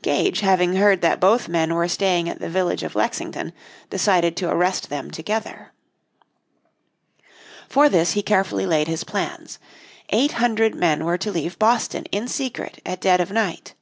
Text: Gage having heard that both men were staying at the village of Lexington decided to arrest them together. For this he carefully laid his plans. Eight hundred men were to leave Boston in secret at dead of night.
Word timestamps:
Gage 0.00 0.42
having 0.42 0.76
heard 0.76 1.00
that 1.00 1.18
both 1.18 1.48
men 1.48 1.74
were 1.74 1.88
staying 1.88 2.28
at 2.28 2.38
the 2.38 2.48
village 2.48 2.84
of 2.84 2.94
Lexington 2.94 3.52
decided 3.90 4.36
to 4.36 4.48
arrest 4.48 4.90
them 4.90 5.10
together. 5.10 5.72
For 7.68 7.88
this 7.88 8.12
he 8.12 8.22
carefully 8.22 8.64
laid 8.64 8.86
his 8.86 9.02
plans. 9.02 9.58
Eight 10.10 10.34
hundred 10.34 10.76
men 10.76 11.04
were 11.04 11.18
to 11.18 11.32
leave 11.32 11.58
Boston 11.58 12.04
in 12.12 12.28
secret 12.28 12.80
at 12.86 13.00
dead 13.00 13.20
of 13.20 13.32
night. 13.32 13.74